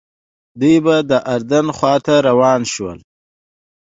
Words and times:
دوی 0.59 0.75
به 0.85 0.95
د 1.09 1.11
اردن 1.33 1.65
خواته 1.77 2.15
روان 2.27 2.61
شول. 2.73 2.99